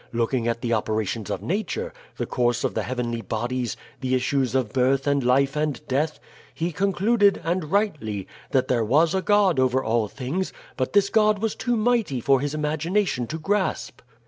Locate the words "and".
5.05-5.23, 5.55-5.79, 7.43-7.65